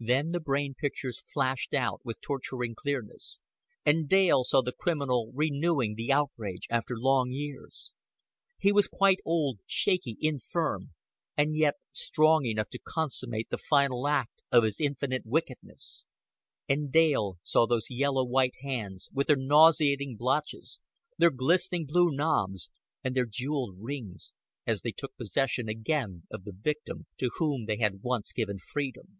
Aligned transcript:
Then 0.00 0.28
the 0.28 0.38
brain 0.38 0.76
pictures 0.78 1.24
flashed 1.26 1.74
out 1.74 2.00
with 2.04 2.20
torturing 2.20 2.76
clearness, 2.76 3.40
and 3.84 4.08
Dale 4.08 4.44
saw 4.44 4.62
the 4.62 4.70
criminal 4.70 5.32
renewing 5.34 5.96
the 5.96 6.12
outrage 6.12 6.68
after 6.70 6.96
long 6.96 7.32
years. 7.32 7.94
He 8.58 8.70
was 8.70 8.86
quite 8.86 9.18
old, 9.24 9.58
shaky, 9.66 10.16
infirm, 10.20 10.94
and 11.36 11.56
yet 11.56 11.74
strong 11.90 12.44
enough 12.46 12.68
to 12.68 12.78
consummate 12.78 13.50
the 13.50 13.58
final 13.58 14.06
act 14.06 14.40
of 14.52 14.62
his 14.62 14.78
infinite 14.78 15.26
wickedness. 15.26 16.06
And 16.68 16.92
Dale 16.92 17.38
saw 17.42 17.66
those 17.66 17.90
yellow 17.90 18.22
white 18.24 18.54
hands, 18.62 19.10
with 19.12 19.26
their 19.26 19.36
nauseating 19.36 20.16
blotches, 20.16 20.78
their 21.16 21.30
glistening 21.32 21.86
blue 21.86 22.12
knobs, 22.12 22.70
and 23.02 23.16
their 23.16 23.26
jeweled 23.26 23.74
rings, 23.80 24.32
as 24.64 24.82
they 24.82 24.92
took 24.92 25.16
possession 25.16 25.68
again 25.68 26.22
of 26.30 26.44
the 26.44 26.54
victim 26.56 27.06
to 27.16 27.30
whom 27.38 27.64
they 27.64 27.78
had 27.78 28.02
once 28.04 28.30
given 28.30 28.60
freedom. 28.60 29.18